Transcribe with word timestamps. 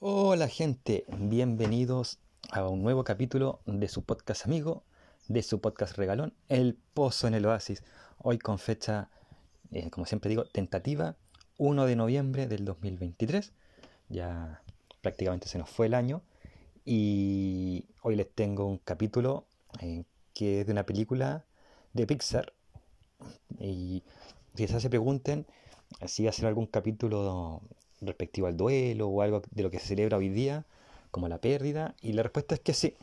Hola 0.00 0.46
gente, 0.46 1.04
bienvenidos 1.08 2.20
a 2.52 2.68
un 2.68 2.84
nuevo 2.84 3.02
capítulo 3.02 3.58
de 3.66 3.88
su 3.88 4.04
podcast 4.04 4.44
amigo, 4.44 4.84
de 5.26 5.42
su 5.42 5.60
podcast 5.60 5.96
regalón, 5.96 6.34
El 6.48 6.78
Pozo 6.94 7.26
en 7.26 7.34
el 7.34 7.44
Oasis. 7.46 7.82
Hoy 8.18 8.38
con 8.38 8.60
fecha, 8.60 9.10
eh, 9.72 9.90
como 9.90 10.06
siempre 10.06 10.28
digo, 10.28 10.44
tentativa, 10.44 11.16
1 11.56 11.84
de 11.84 11.96
noviembre 11.96 12.46
del 12.46 12.64
2023. 12.64 13.52
Ya 14.08 14.62
prácticamente 15.00 15.48
se 15.48 15.58
nos 15.58 15.68
fue 15.68 15.86
el 15.86 15.94
año. 15.94 16.22
Y 16.84 17.86
hoy 18.02 18.14
les 18.14 18.30
tengo 18.32 18.66
un 18.66 18.78
capítulo 18.78 19.46
eh, 19.80 20.04
que 20.32 20.60
es 20.60 20.66
de 20.66 20.72
una 20.74 20.86
película 20.86 21.44
de 21.92 22.06
Pixar. 22.06 22.52
Y 23.58 24.04
quizás 24.54 24.80
se 24.80 24.90
pregunten 24.90 25.44
si 26.06 26.28
hacer 26.28 26.46
algún 26.46 26.68
capítulo 26.68 27.62
respectivo 28.00 28.46
al 28.46 28.56
duelo 28.56 29.08
o 29.08 29.22
algo 29.22 29.42
de 29.50 29.62
lo 29.62 29.70
que 29.70 29.78
se 29.78 29.88
celebra 29.88 30.18
hoy 30.18 30.28
día, 30.28 30.64
como 31.10 31.28
la 31.28 31.38
pérdida. 31.38 31.94
Y 32.00 32.12
la 32.12 32.22
respuesta 32.22 32.54
es 32.54 32.60
que 32.60 32.74
sí. 32.74 32.96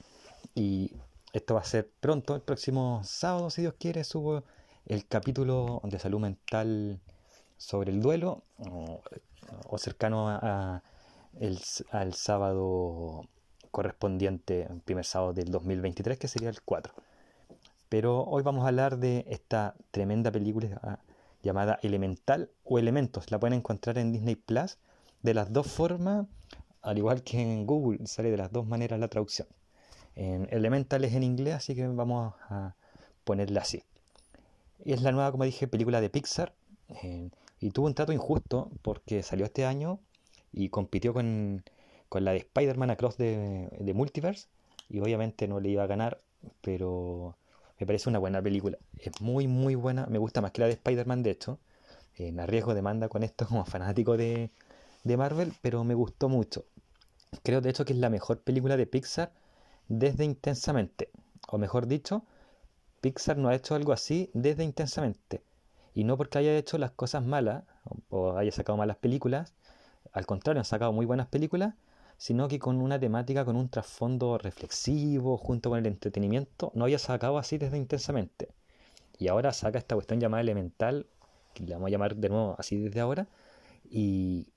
Y 0.54 0.94
esto 1.34 1.56
va 1.56 1.62
a 1.62 1.66
ser 1.66 1.90
pronto, 2.00 2.36
el 2.36 2.42
próximo 2.42 3.02
sábado, 3.04 3.50
si 3.50 3.62
Dios 3.62 3.76
quiere, 3.78 4.04
subo 4.04 4.44
el 4.86 5.06
capítulo 5.08 5.82
de 5.84 6.00
salud 6.00 6.20
mental 6.20 7.00
sobre 7.58 7.92
el 7.92 8.02
duelo 8.02 8.44
o, 8.60 9.78
cercano 9.78 10.30
a, 10.30 10.84
al 11.92 12.14
sábado 12.14 13.28
correspondiente, 13.72 14.68
el 14.70 14.82
primer 14.82 15.06
sábado 15.06 15.34
del 15.34 15.52
2023, 15.52 16.18
que 16.18 16.28
sería 16.28 16.50
el 16.50 16.62
4. 16.62 16.94
Pero 17.90 18.24
hoy 18.24 18.42
vamos 18.42 18.64
a 18.64 18.70
hablar 18.70 18.98
de 18.98 19.26
esta 19.28 19.76
tremenda 19.92 20.32
película 20.32 21.00
llamada 21.46 21.80
Elemental 21.84 22.50
o 22.64 22.80
Elementos. 22.80 23.32
La 23.32 23.40
pueden 23.40 23.60
encontrar 23.60 23.98
en 24.00 24.12
Disney 24.12 24.36
Plus 24.36 24.78
de 25.22 25.34
las 25.34 25.54
dos 25.54 25.68
formas, 25.68 26.26
al 26.82 26.98
igual 26.98 27.24
que 27.24 27.40
en 27.40 27.66
Google, 27.68 28.06
sale 28.08 28.32
de 28.32 28.38
las 28.38 28.52
dos 28.52 28.68
maneras 28.68 29.00
la 29.00 29.08
traducción. 29.08 29.48
En 30.16 30.48
Elemental 30.50 31.04
es 31.04 31.14
en 31.14 31.24
inglés, 31.24 31.54
así 31.54 31.76
que 31.76 31.88
vamos 31.88 32.34
a 32.50 32.76
ponerla 33.24 33.62
así. 33.62 33.84
Es 34.84 35.02
la 35.04 35.12
nueva, 35.12 35.32
como 35.32 35.44
dije, 35.46 35.68
película 35.68 36.02
de 36.02 36.10
Pixar. 36.10 36.54
y 37.60 37.70
tuvo 37.72 37.86
un 37.86 37.94
trato 37.94 38.12
injusto 38.12 38.72
porque 38.82 39.24
salió 39.24 39.46
este 39.46 39.66
año 39.66 40.00
y 40.52 40.70
compitió 40.70 41.14
con, 41.14 41.64
la 42.12 42.32
de 42.32 42.38
Spider-Man 42.38 42.90
Across 42.90 43.18
de, 43.18 43.70
de 43.80 43.94
Multiverse. 43.94 44.48
Y 44.90 45.00
obviamente 45.00 45.48
no 45.48 45.60
le 45.60 45.70
iba 45.70 45.84
a 45.84 45.88
ganar, 45.88 46.22
pero 46.62 47.36
me 47.80 47.86
parece 47.86 48.10
una 48.10 48.20
buena 48.20 48.42
película. 48.42 48.78
Es 48.98 49.22
muy, 49.22 49.48
muy 49.48 49.76
buena. 49.76 50.06
Me 50.08 50.18
gusta 50.18 50.42
más 50.42 50.52
que 50.52 50.62
la 50.62 50.68
de 50.68 50.74
Spider-Man, 50.74 51.24
de 51.24 51.32
hecho. 51.32 51.60
En 52.16 52.40
arriesgo 52.40 52.74
demanda 52.74 53.10
con 53.10 53.24
esto 53.24 53.46
como 53.48 53.66
fanático 53.66 54.18
de, 54.18 54.52
de 55.04 55.18
Marvel, 55.18 55.54
pero 55.62 55.84
me 55.84 55.94
gustó 55.94 56.30
mucho. 56.30 56.66
Creo 57.44 57.62
de 57.62 57.70
hecho 57.70 57.86
que 57.86 57.94
es 57.94 58.00
la 58.00 58.10
mejor 58.10 58.40
película 58.42 58.78
de 58.78 58.88
Pixar 58.88 59.32
desde 59.88 60.24
Intensamente. 60.24 61.10
O 61.50 61.58
mejor 61.58 61.88
dicho, 61.88 62.24
Pixar 63.02 63.38
no 63.38 63.50
ha 63.50 63.56
hecho 63.56 63.76
algo 63.76 63.92
así 63.92 64.32
desde 64.34 64.64
Intensamente. 64.64 65.42
Y 65.94 66.04
no 66.04 66.18
porque 66.18 66.38
haya 66.38 66.58
hecho 66.58 66.78
las 66.78 66.92
cosas 66.92 67.24
malas 67.24 67.64
o 68.10 68.38
haya 68.38 68.52
sacado 68.52 68.78
malas 68.78 68.98
películas. 68.98 69.54
Al 70.14 70.26
contrario, 70.26 70.60
han 70.62 70.66
sacado 70.66 70.94
muy 70.94 71.06
buenas 71.06 71.28
películas 71.28 71.74
sino 72.18 72.48
que 72.48 72.60
con 72.60 72.82
una 72.82 73.00
temática, 73.00 73.46
con 73.46 73.56
un 73.56 73.70
trasfondo 73.70 74.38
reflexivo, 74.38 75.38
junto 75.38 75.70
con 75.70 75.80
el 75.80 75.86
entretenimiento, 75.86 76.72
no 76.76 76.86
había 76.86 77.00
sacado 77.00 77.38
así 77.38 77.58
desde 77.58 77.78
intensamente. 77.78 78.50
Y 79.20 79.28
ahora 79.28 79.54
saca 79.54 79.78
esta 79.80 79.96
cuestión 79.96 80.20
llamada 80.20 80.42
elemental, 80.42 81.08
que 81.54 81.64
le 81.64 81.74
vamos 81.74 81.88
a 81.88 81.92
llamar 81.92 82.16
de 82.16 82.30
nuevo 82.30 82.56
así 82.58 82.78
desde 82.78 83.00
ahora, 83.00 83.28
y, 83.90 84.48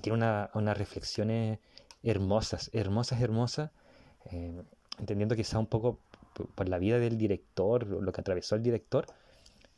tiene 0.00 0.48
unas 0.54 0.78
reflexiones 0.78 1.58
hermosas, 2.02 2.70
hermosas, 2.72 3.20
hermosas, 3.20 3.70
eh, 4.30 4.62
entendiendo 4.98 5.36
quizá 5.36 5.58
un 5.58 5.66
poco 5.66 5.98
por, 6.54 6.68
la 6.68 6.78
vida 6.78 6.98
del 6.98 7.18
director, 7.18 7.86
lo 7.86 8.12
que 8.12 8.20
atravesó 8.20 8.56
el 8.56 8.62
director, 8.62 9.06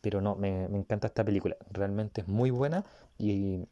pero 0.00 0.20
no, 0.20 0.36
me, 0.36 0.68
me 0.68 0.78
encanta 0.78 1.08
esta 1.08 1.24
película, 1.24 1.56
realmente 1.72 2.20
es 2.20 2.28
muy 2.28 2.50
buena 2.50 2.84
y 3.18 3.66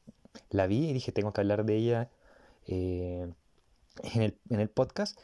la 0.51 0.67
vi 0.67 0.89
y 0.91 0.93
dije, 0.93 1.13
tengo 1.13 1.33
que 1.33 1.41
hablar 1.41 1.65
de 1.65 1.77
ella 1.77 2.11
eh, 2.67 3.31
en, 4.03 4.35
el, 4.61 4.69
podcast. 4.69 5.19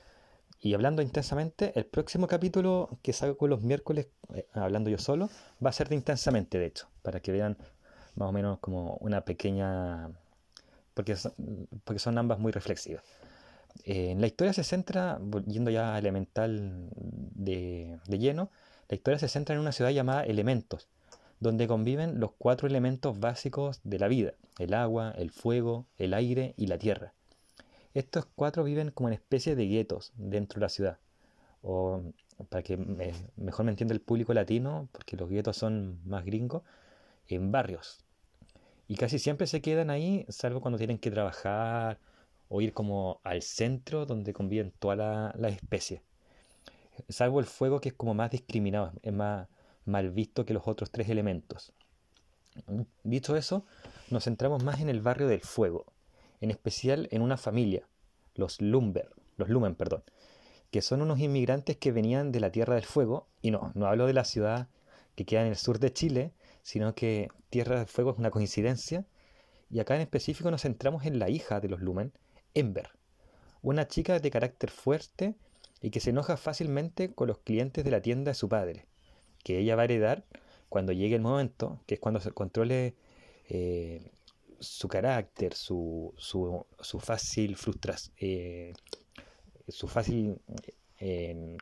Y 0.60 0.74
hablando 0.74 1.02
intensamente, 1.02 1.72
el 1.74 1.86
próximo 1.86 2.26
capítulo 2.26 2.98
que 3.02 3.12
salgo 3.12 3.48
los 3.48 3.62
miércoles, 3.62 4.08
eh, 4.34 4.46
hablando 4.52 4.90
yo 4.90 4.98
solo, 4.98 5.30
va 5.64 5.70
a 5.70 5.72
ser 5.72 5.88
de 5.88 5.94
intensamente, 5.94 6.58
de 6.58 6.66
hecho, 6.66 6.88
para 7.02 7.20
que 7.20 7.32
vean 7.32 7.56
más 8.16 8.28
o 8.28 8.32
menos 8.32 8.58
como 8.58 8.96
una 9.00 9.22
pequeña... 9.22 10.10
porque 10.94 11.16
son, 11.16 11.32
porque 11.84 11.98
son 11.98 12.18
ambas 12.18 12.38
muy 12.38 12.52
reflexivas. 12.52 13.02
Eh, 13.84 14.14
la 14.18 14.26
historia 14.26 14.52
se 14.52 14.64
centra, 14.64 15.18
yendo 15.46 15.70
ya 15.70 15.94
a 15.94 15.98
elemental 15.98 16.90
de, 16.94 17.98
de 18.06 18.18
lleno, 18.18 18.50
la 18.88 18.96
historia 18.96 19.18
se 19.18 19.28
centra 19.28 19.54
en 19.54 19.60
una 19.60 19.72
ciudad 19.72 19.90
llamada 19.90 20.24
Elementos, 20.24 20.88
donde 21.38 21.68
conviven 21.68 22.18
los 22.18 22.32
cuatro 22.32 22.68
elementos 22.68 23.18
básicos 23.18 23.80
de 23.84 23.98
la 23.98 24.08
vida, 24.08 24.34
el 24.58 24.74
agua, 24.74 25.14
el 25.16 25.30
fuego, 25.30 25.86
el 25.96 26.12
aire 26.12 26.54
y 26.56 26.66
la 26.66 26.76
tierra. 26.76 27.14
Estos 27.94 28.26
cuatro 28.36 28.64
viven 28.64 28.90
como 28.90 29.08
en 29.08 29.14
especie 29.14 29.56
de 29.56 29.66
guetos 29.66 30.12
dentro 30.16 30.60
de 30.60 30.64
la 30.64 30.68
ciudad. 30.68 30.98
O 31.62 32.02
para 32.48 32.62
que 32.62 32.76
mejor 33.36 33.64
me 33.64 33.72
entienda 33.72 33.94
el 33.94 34.00
público 34.00 34.32
latino, 34.32 34.88
porque 34.92 35.16
los 35.16 35.28
guetos 35.28 35.56
son 35.56 36.00
más 36.06 36.24
gringos, 36.24 36.62
en 37.28 37.52
barrios. 37.52 38.04
Y 38.88 38.96
casi 38.96 39.18
siempre 39.18 39.46
se 39.46 39.60
quedan 39.60 39.90
ahí, 39.90 40.24
salvo 40.28 40.60
cuando 40.60 40.78
tienen 40.78 40.98
que 40.98 41.10
trabajar 41.10 41.98
o 42.48 42.60
ir 42.60 42.72
como 42.72 43.20
al 43.22 43.42
centro 43.42 44.06
donde 44.06 44.32
conviven 44.32 44.72
todas 44.78 45.34
las 45.36 45.52
especies. 45.52 46.00
Salvo 47.08 47.40
el 47.40 47.46
fuego 47.46 47.80
que 47.80 47.90
es 47.90 47.94
como 47.94 48.14
más 48.14 48.30
discriminado, 48.30 48.92
es 49.02 49.12
más 49.12 49.48
mal 49.84 50.10
visto 50.10 50.44
que 50.44 50.54
los 50.54 50.66
otros 50.66 50.90
tres 50.90 51.08
elementos. 51.08 51.72
Dicho 53.04 53.36
eso, 53.36 53.64
nos 54.10 54.24
centramos 54.24 54.64
más 54.64 54.80
en 54.80 54.88
el 54.88 55.00
barrio 55.00 55.28
del 55.28 55.40
fuego, 55.40 55.86
en 56.40 56.50
especial 56.50 57.08
en 57.10 57.22
una 57.22 57.36
familia, 57.36 57.86
los 58.34 58.60
Lumber, 58.60 59.10
los 59.36 59.48
Lumen, 59.48 59.74
perdón, 59.74 60.02
que 60.70 60.82
son 60.82 61.02
unos 61.02 61.18
inmigrantes 61.18 61.76
que 61.76 61.92
venían 61.92 62.32
de 62.32 62.40
la 62.40 62.52
Tierra 62.52 62.74
del 62.74 62.84
Fuego, 62.84 63.26
y 63.42 63.50
no, 63.50 63.72
no 63.74 63.86
hablo 63.86 64.06
de 64.06 64.14
la 64.14 64.24
ciudad 64.24 64.68
que 65.16 65.24
queda 65.24 65.42
en 65.42 65.48
el 65.48 65.56
sur 65.56 65.78
de 65.78 65.92
Chile, 65.92 66.32
sino 66.62 66.94
que 66.94 67.28
Tierra 67.50 67.78
del 67.78 67.86
Fuego 67.86 68.12
es 68.12 68.18
una 68.18 68.30
coincidencia, 68.30 69.04
y 69.70 69.80
acá 69.80 69.94
en 69.94 70.02
específico 70.02 70.50
nos 70.50 70.62
centramos 70.62 71.04
en 71.04 71.18
la 71.18 71.28
hija 71.28 71.60
de 71.60 71.68
los 71.68 71.80
Lumen, 71.80 72.12
Ember, 72.54 72.90
una 73.62 73.86
chica 73.86 74.18
de 74.18 74.30
carácter 74.30 74.70
fuerte 74.70 75.34
y 75.80 75.90
que 75.90 76.00
se 76.00 76.10
enoja 76.10 76.36
fácilmente 76.36 77.14
con 77.14 77.28
los 77.28 77.38
clientes 77.38 77.84
de 77.84 77.90
la 77.90 78.02
tienda 78.02 78.30
de 78.30 78.34
su 78.34 78.48
padre, 78.48 78.86
que 79.44 79.58
ella 79.58 79.76
va 79.76 79.82
a 79.82 79.84
heredar 79.84 80.24
cuando 80.68 80.92
llegue 80.92 81.16
el 81.16 81.22
momento, 81.22 81.80
que 81.86 81.94
es 81.94 82.00
cuando 82.00 82.20
se 82.20 82.32
controle 82.32 82.94
eh, 83.48 84.10
su 84.60 84.88
carácter, 84.88 85.54
su, 85.54 86.14
su, 86.16 86.66
su 86.80 87.00
fácil 87.00 87.56
frustración, 87.56 88.14
eh, 88.20 88.72
su 89.68 89.88
fácil... 89.88 90.40
Eh, 90.98 91.56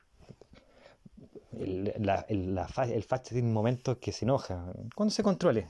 el, 1.52 1.92
la, 1.98 2.24
el, 2.28 2.54
la, 2.54 2.68
momento 3.42 3.98
que 3.98 4.12
se 4.12 4.24
enoja, 4.24 4.72
cuando 4.94 5.12
se 5.12 5.22
controle. 5.22 5.68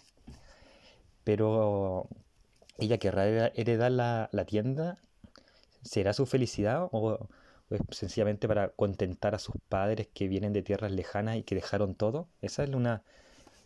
Pero 1.25 2.09
ella 2.79 2.99
querrá 2.99 3.49
heredar 3.49 3.93
la, 3.93 4.29
la 4.33 4.45
tienda, 4.45 4.99
¿será 5.83 6.13
su 6.13 6.27
felicidad 6.27 6.89
o, 6.93 7.29
es 7.71 7.81
sencillamente 7.91 8.49
para 8.49 8.71
contentar 8.71 9.35
a 9.35 9.39
sus 9.39 9.57
padres 9.69 10.09
que 10.15 10.29
vienen 10.29 10.53
de 10.53 10.63
tierras 10.63 10.93
lejanas 10.93 11.37
y 11.37 11.43
que 11.43 11.55
dejaron 11.55 11.95
todo? 11.95 12.29
Esa 12.41 12.65
es 12.65 12.71
una 12.71 13.03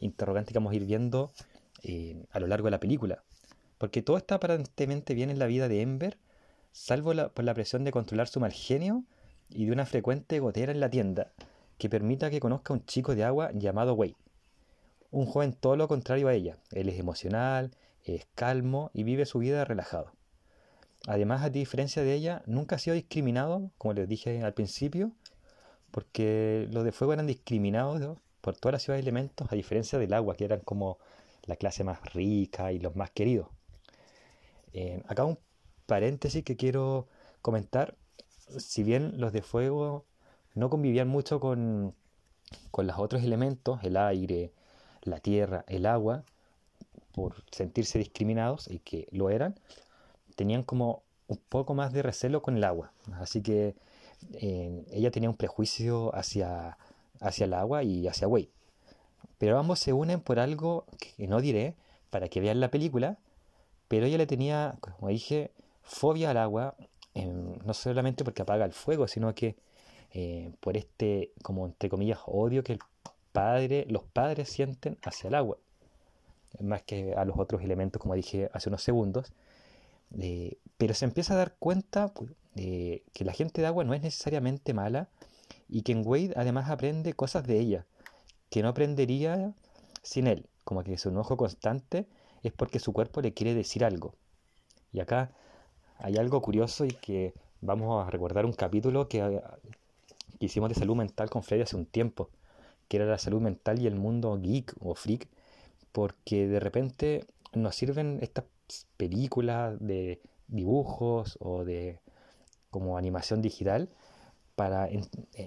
interrogante 0.01 0.53
que 0.53 0.59
vamos 0.59 0.73
a 0.73 0.77
ir 0.77 0.85
viendo 0.85 1.31
eh, 1.83 2.25
a 2.31 2.41
lo 2.41 2.47
largo 2.47 2.67
de 2.67 2.73
la 2.73 2.81
película. 2.81 3.23
Porque 3.83 4.01
todo 4.01 4.17
está 4.17 4.37
aparentemente 4.37 5.13
bien 5.13 5.29
en 5.29 5.41
la 5.41 5.49
vida 5.49 5.67
de 5.67 5.81
Ember, 5.81 6.17
salvo 6.71 7.15
por 7.31 7.45
la 7.45 7.53
presión 7.53 7.83
de 7.83 7.91
controlar 7.91 8.29
su 8.29 8.39
mal 8.39 8.53
genio 8.53 9.03
y 9.51 9.65
de 9.67 9.73
una 9.73 9.87
frecuente 9.87 10.39
gotera 10.39 10.71
en 10.71 10.79
la 10.79 10.89
tienda, 10.89 11.33
que 11.79 11.91
permita 11.91 12.31
que 12.31 12.39
conozca 12.39 12.73
a 12.73 12.77
un 12.77 12.87
chico 12.87 13.17
de 13.17 13.25
agua 13.25 13.51
llamado 13.53 13.95
Wade. 13.95 14.15
Un 15.11 15.27
joven 15.27 15.53
todo 15.53 15.75
lo 15.75 15.89
contrario 15.89 16.29
a 16.29 16.33
ella. 16.33 16.59
Él 16.71 16.91
es 16.91 17.01
emocional, 17.01 17.73
es 18.05 18.29
calmo 18.37 18.93
y 18.95 19.03
vive 19.03 19.27
su 19.27 19.41
vida 19.41 19.65
relajado. 19.65 20.13
Además, 21.09 21.43
a 21.43 21.51
diferencia 21.51 22.05
de 22.05 22.15
ella, 22.15 22.45
nunca 22.47 22.77
ha 22.77 22.79
sido 22.79 22.95
discriminado, 22.95 23.73
como 23.79 23.95
les 23.95 24.09
dije 24.09 24.45
al 24.45 24.55
principio, 24.55 25.11
porque 25.91 26.69
los 26.71 26.85
de 26.85 26.93
fuego 26.93 27.15
eran 27.15 27.27
discriminados 27.27 28.17
por 28.43 28.57
toda 28.57 28.75
la 28.75 28.79
ciudad 28.79 28.97
de 28.97 29.03
elementos, 29.03 29.51
a 29.51 29.57
diferencia 29.57 29.99
del 29.99 30.13
agua, 30.13 30.37
que 30.37 30.45
eran 30.45 30.61
como 30.61 30.99
la 31.47 31.57
clase 31.57 31.83
más 31.83 32.01
rica 32.15 32.71
y 32.71 32.79
los 32.79 32.95
más 32.95 33.11
queridos. 33.11 33.49
Eh, 34.73 35.03
acá 35.07 35.25
un 35.25 35.39
paréntesis 35.87 36.45
que 36.45 36.57
quiero 36.57 37.09
comentar. 37.43 37.97
Si 38.59 38.83
bien 38.83 39.21
los 39.21 39.33
de 39.33 39.43
fuego 39.43 40.05
no 40.55 40.71
convivían 40.71 41.09
mucho 41.09 41.41
con, 41.41 41.95
con 42.71 42.87
los 42.87 42.99
otros 42.99 43.23
elementos, 43.23 43.81
el 43.83 43.97
aire, 43.97 44.53
la 45.03 45.21
tierra, 45.21 45.65
el 45.69 45.87
agua, 45.87 46.25
por 47.13 47.45
sentirse 47.51 47.99
discriminados 47.99 48.69
y 48.69 48.79
que 48.79 49.09
lo 49.11 49.31
eran, 49.31 49.55
tenían 50.35 50.63
como 50.63 51.03
un 51.29 51.39
poco 51.49 51.75
más 51.75 51.93
de 51.93 52.03
recelo 52.03 52.43
con 52.43 52.57
el 52.57 52.65
agua. 52.65 52.93
Así 53.15 53.43
que 53.43 53.75
eh, 54.35 54.85
ella 54.91 55.11
tenía 55.11 55.31
un 55.31 55.37
prejuicio 55.37 56.15
hacia, 56.15 56.79
hacia 57.21 57.45
el 57.45 57.55
agua 57.55 57.83
y 57.83 58.07
hacia 58.07 58.29
Wade. 58.29 58.51
Pero 59.39 59.59
ambos 59.59 59.79
se 59.79 59.93
unen 59.93 60.21
por 60.21 60.39
algo 60.39 60.87
que 60.99 61.27
no 61.27 61.41
diré 61.41 61.75
para 62.11 62.29
que 62.29 62.41
vean 62.41 62.61
la 62.61 62.71
película, 62.71 63.19
pero 63.93 64.07
ella 64.07 64.17
le 64.17 64.27
tenía, 64.27 64.79
como 64.81 65.09
dije, 65.09 65.51
fobia 65.83 66.31
al 66.31 66.39
agua, 66.39 66.77
em, 67.13 67.59
no 67.63 67.75
solamente 67.75 68.25
porque 68.25 68.41
apaga 68.41 68.65
el 68.65 68.73
fuego, 68.73 69.07
sino 69.07 69.35
que 69.35 69.55
eh, 70.15 70.51
por 70.61 70.79
este, 70.79 71.33
como 71.43 71.67
entre 71.67 71.91
comillas, 71.91 72.19
odio 72.25 72.65
que 72.65 72.73
el 72.73 72.79
padre, 73.33 73.85
los 73.91 74.05
padres 74.05 74.49
sienten 74.49 74.97
hacia 75.03 75.29
el 75.29 75.35
agua, 75.35 75.59
más 76.59 76.81
que 76.85 77.13
a 77.15 77.27
los 77.27 77.39
otros 77.39 77.61
elementos, 77.61 78.01
como 78.01 78.15
dije 78.15 78.49
hace 78.55 78.71
unos 78.71 78.83
segundos. 78.83 79.31
Eh, 80.19 80.57
pero 80.79 80.95
se 80.95 81.05
empieza 81.05 81.35
a 81.35 81.37
dar 81.37 81.55
cuenta 81.59 82.15
pues, 82.15 82.31
de 82.55 83.03
que 83.13 83.27
la 83.27 83.35
gente 83.35 83.61
de 83.61 83.67
agua 83.67 83.85
no 83.85 83.93
es 83.93 84.01
necesariamente 84.01 84.73
mala 84.73 85.11
y 85.69 85.83
que 85.83 85.93
en 85.93 86.03
Wade 86.07 86.33
además 86.37 86.71
aprende 86.71 87.13
cosas 87.13 87.47
de 87.47 87.59
ella 87.59 87.85
que 88.49 88.63
no 88.63 88.69
aprendería 88.69 89.53
sin 90.03 90.29
él, 90.29 90.47
como 90.65 90.83
que 90.83 90.97
su 90.97 91.11
enojo 91.11 91.37
constante 91.37 92.07
es 92.43 92.53
porque 92.53 92.79
su 92.79 92.93
cuerpo 92.93 93.21
le 93.21 93.33
quiere 93.33 93.55
decir 93.55 93.85
algo. 93.85 94.15
Y 94.93 95.01
acá 95.01 95.33
hay 95.99 96.17
algo 96.17 96.43
curioso 96.43 96.85
y 96.85 96.91
que 96.91 97.35
vamos 97.61 98.07
a 98.07 98.11
recordar 98.11 98.45
un 98.45 98.53
capítulo 98.53 99.09
que, 99.09 99.41
que 100.39 100.47
hicimos 100.47 100.69
de 100.69 100.75
salud 100.75 100.97
mental 100.97 101.31
con 101.31 101.43
Freddy 101.43 101.63
hace 101.63 101.77
un 101.77 101.87
tiempo, 101.87 102.29
que 102.89 102.97
era 102.99 103.07
la 103.07 103.19
salud 103.19 103.41
mental 103.41 103.81
y 103.81 103.87
el 103.87 103.95
mundo 103.95 104.39
geek 104.41 104.75
o 104.81 104.95
freak, 104.95 105.29
porque 105.93 106.49
de 106.49 106.61
repente 106.61 107.25
nos 107.55 107.75
sirven 107.75 108.19
estas 108.23 108.45
películas 108.97 109.77
de 109.81 110.21
dibujos 110.49 111.39
o 111.41 111.65
de 111.65 112.01
como 112.71 112.97
animación 112.97 113.43
digital 113.43 113.89
para 114.57 114.89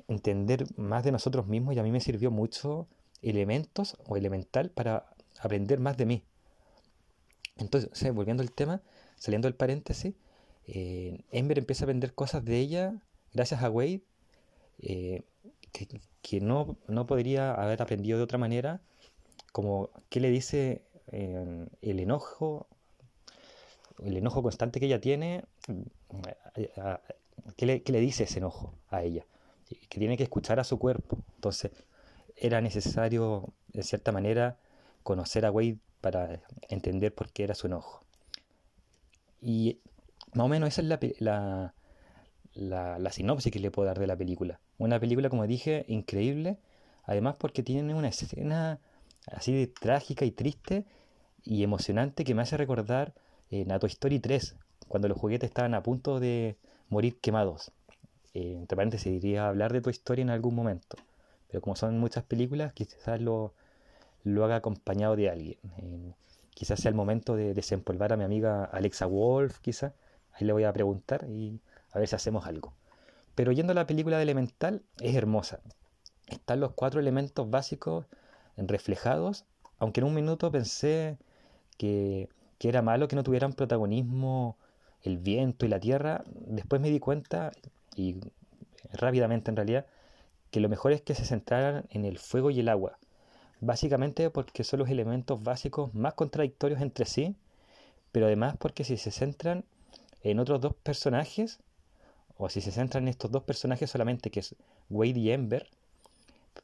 entender 0.07 0.65
más 0.77 1.03
de 1.03 1.11
nosotros 1.11 1.47
mismos 1.47 1.75
y 1.75 1.79
a 1.79 1.83
mí 1.83 1.91
me 1.91 1.99
sirvió 1.99 2.31
mucho 2.31 2.87
elementos 3.21 3.97
o 4.07 4.17
elemental 4.17 4.69
para 4.69 5.05
aprender 5.39 5.79
más 5.79 5.97
de 5.97 6.05
mí. 6.05 6.23
Entonces, 7.57 8.13
volviendo 8.13 8.43
al 8.43 8.51
tema, 8.51 8.81
saliendo 9.17 9.47
del 9.47 9.55
paréntesis, 9.55 10.15
eh, 10.67 11.23
Ember 11.31 11.59
empieza 11.59 11.83
a 11.83 11.85
aprender 11.85 12.13
cosas 12.13 12.43
de 12.43 12.57
ella 12.57 12.95
gracias 13.33 13.61
a 13.61 13.69
Wade 13.69 14.01
eh, 14.79 15.23
que, 16.21 16.41
no, 16.41 16.77
no, 16.87 17.05
podría 17.05 17.53
haber 17.53 17.81
aprendido 17.81 18.17
de 18.17 18.23
otra 18.23 18.37
manera, 18.37 18.81
como 19.51 19.89
qué 20.09 20.19
le 20.19 20.29
dice 20.29 20.81
eh, 21.11 21.67
el 21.81 21.99
enojo, 21.99 22.67
el 24.03 24.17
enojo 24.17 24.41
constante 24.41 24.79
que 24.79 24.87
ella 24.87 25.01
tiene, 25.01 25.43
¿qué 27.57 27.65
le, 27.65 27.83
qué 27.83 27.91
le 27.91 27.99
dice 27.99 28.23
ese 28.23 28.39
enojo 28.39 28.73
a 28.89 29.03
ella? 29.03 29.25
Que 29.89 29.99
tiene 29.99 30.17
que 30.17 30.23
escuchar 30.23 30.59
a 30.59 30.63
su 30.63 30.79
cuerpo. 30.79 31.17
Entonces, 31.35 31.71
era 32.35 32.61
necesario, 32.61 33.53
de 33.73 33.83
cierta 33.83 34.11
manera, 34.11 34.57
conocer 35.03 35.45
a 35.45 35.51
Wade 35.51 35.77
para 36.05 36.39
entender 36.69 37.15
por 37.15 37.31
qué 37.31 37.45
era 37.45 37.55
su 37.55 37.65
enojo. 37.65 38.05
Y 39.41 39.79
más 40.33 40.45
o 40.45 40.47
menos 40.47 40.69
esa 40.69 40.81
es 40.81 40.87
la, 40.87 41.73
la, 42.53 42.99
la, 42.99 43.11
sinopsis 43.11 43.51
que 43.51 43.57
le 43.57 43.71
puedo 43.71 43.87
dar 43.87 43.97
de 43.97 44.05
la 44.05 44.15
película. 44.15 44.59
Una 44.77 44.99
película, 44.99 45.31
como 45.31 45.47
dije, 45.47 45.83
increíble, 45.87 46.59
además 47.05 47.37
porque 47.39 47.63
tiene 47.63 47.95
una 47.95 48.09
escena 48.09 48.77
así 49.31 49.51
de 49.51 49.65
trágica 49.65 50.25
y 50.25 50.31
triste 50.31 50.85
y 51.43 51.63
emocionante 51.63 52.23
que 52.23 52.35
me 52.35 52.43
hace 52.43 52.55
recordar 52.55 53.15
eh, 53.49 53.65
Toy 53.65 53.89
Story 53.89 54.19
3, 54.19 54.57
cuando 54.87 55.07
los 55.07 55.17
juguetes 55.17 55.49
estaban 55.49 55.73
a 55.73 55.81
punto 55.81 56.19
de 56.19 56.55
morir 56.87 57.19
quemados. 57.19 57.71
Eh, 58.35 58.57
entre 58.59 58.75
paréntesis, 58.75 59.11
iría 59.11 59.45
a 59.45 59.49
hablar 59.49 59.73
de 59.73 59.81
Toy 59.81 59.93
Story 59.93 60.21
en 60.21 60.29
algún 60.29 60.53
momento. 60.53 60.97
Pero 61.47 61.61
como 61.61 61.75
son 61.75 61.97
muchas 61.97 62.25
películas, 62.25 62.73
quizás 62.73 63.19
lo, 63.19 63.55
lo 64.25 64.43
haga 64.43 64.57
acompañado 64.57 65.15
de 65.15 65.29
alguien. 65.29 65.57
Eh, 65.77 66.13
quizás 66.49 66.81
sea 66.81 66.89
el 66.89 66.95
momento 66.95 67.35
de 67.35 67.53
desempolvar 67.53 68.11
a 68.11 68.17
mi 68.17 68.25
amiga 68.25 68.65
Alexa 68.65 69.05
Wolf, 69.05 69.59
quizás. 69.59 69.93
Ahí 70.33 70.45
le 70.45 70.51
voy 70.51 70.65
a 70.65 70.73
preguntar 70.73 71.25
y 71.29 71.61
a 71.91 71.99
ver 71.99 72.07
si 72.09 72.15
hacemos 72.15 72.45
algo. 72.45 72.73
Pero 73.35 73.51
yendo 73.51 73.73
la 73.73 73.87
película 73.87 74.17
de 74.17 74.23
Elemental, 74.23 74.81
es 74.99 75.15
hermosa. 75.15 75.59
Están 76.27 76.59
los 76.59 76.73
cuatro 76.73 76.99
elementos 76.99 77.49
básicos 77.49 78.07
reflejados, 78.57 79.45
aunque 79.77 80.01
en 80.01 80.07
un 80.07 80.15
minuto 80.15 80.51
pensé 80.51 81.17
que, 81.77 82.29
que 82.57 82.69
era 82.69 82.81
malo 82.81 83.07
que 83.07 83.15
no 83.15 83.23
tuvieran 83.23 83.53
protagonismo 83.53 84.57
el 85.03 85.19
viento 85.19 85.65
y 85.65 85.69
la 85.69 85.79
tierra, 85.79 86.23
después 86.47 86.81
me 86.81 86.89
di 86.89 86.99
cuenta, 86.99 87.51
y 87.95 88.15
rápidamente 88.91 89.51
en 89.51 89.57
realidad, 89.57 89.85
que 90.49 90.59
lo 90.59 90.69
mejor 90.69 90.93
es 90.93 91.01
que 91.01 91.13
se 91.13 91.25
centraran 91.25 91.85
en 91.89 92.05
el 92.05 92.17
fuego 92.17 92.49
y 92.49 92.59
el 92.59 92.69
agua, 92.69 92.97
básicamente 93.61 94.29
porque 94.29 94.63
son 94.63 94.79
los 94.79 94.89
elementos 94.89 95.41
básicos 95.41 95.93
más 95.93 96.13
contradictorios 96.13 96.81
entre 96.81 97.05
sí, 97.05 97.35
pero 98.11 98.27
además 98.27 98.55
porque 98.57 98.83
si 98.83 98.97
se 98.97 99.11
centran 99.11 99.65
en 100.23 100.39
otros 100.39 100.61
dos 100.61 100.73
personajes, 100.75 101.59
o 102.37 102.49
si 102.49 102.61
se 102.61 102.71
centran 102.71 103.03
en 103.03 103.09
estos 103.09 103.31
dos 103.31 103.43
personajes 103.43 103.89
solamente, 103.89 104.29
que 104.29 104.41
es 104.41 104.55
Wade 104.89 105.19
y 105.19 105.31
Ember, 105.31 105.69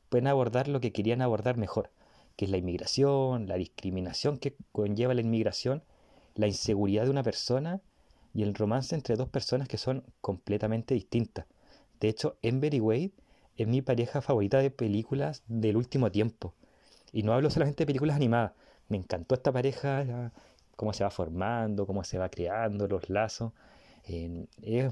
pueden 0.09 0.27
abordar 0.27 0.67
lo 0.67 0.81
que 0.81 0.91
querían 0.91 1.21
abordar 1.21 1.57
mejor, 1.57 1.89
que 2.35 2.45
es 2.45 2.51
la 2.51 2.57
inmigración, 2.57 3.47
la 3.47 3.55
discriminación 3.55 4.37
que 4.37 4.55
conlleva 4.71 5.13
la 5.13 5.21
inmigración, 5.21 5.83
la 6.35 6.47
inseguridad 6.47 7.05
de 7.05 7.11
una 7.11 7.23
persona 7.23 7.81
y 8.33 8.43
el 8.43 8.53
romance 8.53 8.95
entre 8.95 9.15
dos 9.15 9.29
personas 9.29 9.67
que 9.67 9.77
son 9.77 10.03
completamente 10.21 10.93
distintas. 10.93 11.45
De 11.99 12.09
hecho, 12.09 12.37
Ember 12.41 12.73
y 12.73 12.79
Wade 12.79 13.11
es 13.57 13.67
mi 13.67 13.81
pareja 13.81 14.21
favorita 14.21 14.59
de 14.59 14.71
películas 14.71 15.43
del 15.47 15.77
último 15.77 16.11
tiempo. 16.11 16.53
Y 17.11 17.23
no 17.23 17.33
hablo 17.33 17.49
solamente 17.49 17.83
de 17.83 17.87
películas 17.87 18.15
animadas. 18.15 18.53
Me 18.87 18.97
encantó 18.97 19.35
esta 19.35 19.51
pareja, 19.51 20.31
cómo 20.75 20.93
se 20.93 21.03
va 21.03 21.09
formando, 21.11 21.85
cómo 21.85 22.03
se 22.03 22.17
va 22.17 22.29
creando, 22.29 22.87
los 22.87 23.09
lazos. 23.09 23.53
es 24.03 24.91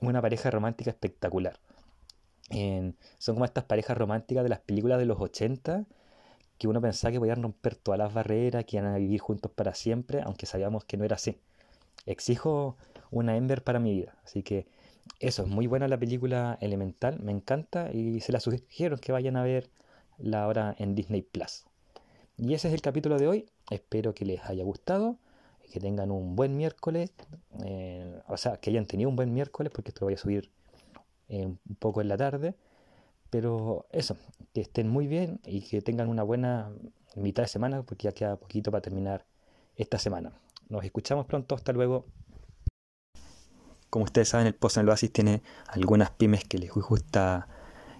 una 0.00 0.20
pareja 0.22 0.50
romántica 0.50 0.90
espectacular. 0.90 1.58
son 3.18 3.34
como 3.34 3.44
estas 3.44 3.64
parejas 3.64 3.96
románticas 3.96 4.42
de 4.42 4.50
las 4.50 4.60
películas 4.60 4.98
de 4.98 5.06
los 5.06 5.20
80 5.20 5.86
que 6.60 6.68
uno 6.68 6.82
pensaba 6.82 7.10
que 7.10 7.18
podían 7.18 7.42
romper 7.42 7.74
todas 7.74 7.96
las 7.98 8.12
barreras, 8.12 8.66
que 8.66 8.76
iban 8.76 8.92
a 8.92 8.98
vivir 8.98 9.18
juntos 9.18 9.50
para 9.50 9.74
siempre, 9.74 10.20
aunque 10.20 10.44
sabíamos 10.44 10.84
que 10.84 10.98
no 10.98 11.04
era 11.04 11.16
así. 11.16 11.38
Exijo 12.04 12.76
una 13.10 13.34
Ember 13.38 13.64
para 13.64 13.78
mi 13.80 13.94
vida, 13.94 14.18
así 14.24 14.42
que 14.42 14.66
eso, 15.20 15.42
es 15.42 15.48
muy 15.48 15.66
buena 15.66 15.88
la 15.88 15.98
película 15.98 16.58
Elemental, 16.60 17.18
me 17.20 17.32
encanta 17.32 17.90
y 17.92 18.20
se 18.20 18.32
la 18.32 18.40
sugiero 18.40 18.98
que 18.98 19.10
vayan 19.10 19.36
a 19.36 19.42
ver 19.42 19.70
la 20.22 20.46
hora 20.46 20.74
en 20.78 20.94
Disney 20.94 21.22
Plus. 21.22 21.64
Y 22.36 22.54
ese 22.54 22.68
es 22.68 22.74
el 22.74 22.80
capítulo 22.80 23.18
de 23.18 23.28
hoy, 23.28 23.50
espero 23.70 24.14
que 24.14 24.24
les 24.24 24.42
haya 24.44 24.64
gustado, 24.64 25.18
que 25.70 25.80
tengan 25.80 26.10
un 26.10 26.36
buen 26.36 26.56
miércoles, 26.56 27.12
eh, 27.64 28.20
o 28.28 28.36
sea, 28.36 28.56
que 28.56 28.70
hayan 28.70 28.86
tenido 28.86 29.08
un 29.08 29.16
buen 29.16 29.32
miércoles, 29.32 29.72
porque 29.74 29.90
esto 29.90 30.00
lo 30.00 30.06
voy 30.06 30.14
a 30.14 30.18
subir 30.18 30.50
eh, 31.28 31.46
un 31.46 31.76
poco 31.78 32.00
en 32.00 32.08
la 32.08 32.16
tarde, 32.16 32.54
pero 33.30 33.86
eso, 33.92 34.16
que 34.52 34.60
estén 34.60 34.88
muy 34.88 35.06
bien 35.06 35.40
y 35.44 35.62
que 35.62 35.80
tengan 35.80 36.08
una 36.08 36.22
buena 36.22 36.72
mitad 37.14 37.44
de 37.44 37.48
semana, 37.48 37.82
porque 37.82 38.04
ya 38.04 38.12
queda 38.12 38.36
poquito 38.36 38.70
para 38.70 38.82
terminar 38.82 39.26
esta 39.76 39.98
semana. 39.98 40.32
Nos 40.68 40.84
escuchamos 40.84 41.26
pronto, 41.26 41.54
hasta 41.54 41.72
luego. 41.72 42.06
Como 43.90 44.04
ustedes 44.04 44.28
saben, 44.28 44.46
el 44.46 44.54
Pozo 44.54 44.80
en 44.80 44.86
el 44.86 44.90
Oasis 44.90 45.12
tiene 45.12 45.42
algunas 45.68 46.10
pymes 46.10 46.44
que 46.44 46.58
les 46.58 46.72
gusta 46.72 47.48